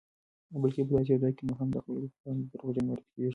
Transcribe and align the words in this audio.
بلکې 0.61 0.81
په 0.87 0.91
داسې 0.95 1.09
یو 1.11 1.21
ځای 1.23 1.33
کې 1.37 1.43
هم 1.59 1.67
د 1.75 1.77
خلکو 1.83 2.11
پر 2.17 2.25
وړاندې 2.25 2.45
دروغجن 2.53 2.83
معرفي 2.87 3.07
کېږي 3.15 3.29